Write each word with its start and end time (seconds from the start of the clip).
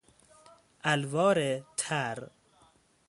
الوار 0.93 1.39
تر 1.77 2.17